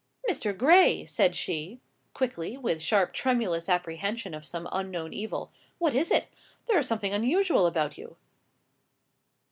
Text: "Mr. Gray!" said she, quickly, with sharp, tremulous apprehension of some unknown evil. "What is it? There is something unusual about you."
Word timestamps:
"Mr. 0.27 0.57
Gray!" 0.57 1.05
said 1.05 1.35
she, 1.35 1.79
quickly, 2.15 2.57
with 2.57 2.81
sharp, 2.81 3.11
tremulous 3.11 3.69
apprehension 3.69 4.33
of 4.33 4.43
some 4.43 4.67
unknown 4.71 5.13
evil. 5.13 5.51
"What 5.77 5.93
is 5.93 6.09
it? 6.09 6.25
There 6.65 6.79
is 6.79 6.87
something 6.87 7.13
unusual 7.13 7.67
about 7.67 7.99
you." 7.99 8.17